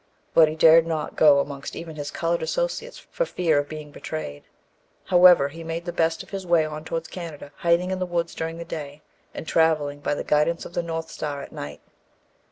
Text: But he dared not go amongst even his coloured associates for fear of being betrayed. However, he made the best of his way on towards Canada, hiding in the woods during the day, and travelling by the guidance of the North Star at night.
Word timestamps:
But 0.33 0.47
he 0.49 0.55
dared 0.55 0.87
not 0.87 1.15
go 1.15 1.37
amongst 1.39 1.75
even 1.75 1.95
his 1.95 2.09
coloured 2.09 2.41
associates 2.41 2.97
for 2.97 3.23
fear 3.23 3.59
of 3.59 3.69
being 3.69 3.91
betrayed. 3.91 4.41
However, 5.05 5.49
he 5.49 5.63
made 5.63 5.85
the 5.85 5.93
best 5.93 6.23
of 6.23 6.31
his 6.31 6.43
way 6.43 6.65
on 6.65 6.83
towards 6.83 7.07
Canada, 7.07 7.51
hiding 7.57 7.91
in 7.91 7.99
the 7.99 8.07
woods 8.07 8.33
during 8.33 8.57
the 8.57 8.65
day, 8.65 9.03
and 9.35 9.45
travelling 9.47 9.99
by 9.99 10.15
the 10.15 10.23
guidance 10.23 10.65
of 10.65 10.73
the 10.73 10.81
North 10.81 11.11
Star 11.11 11.43
at 11.43 11.51
night. 11.51 11.81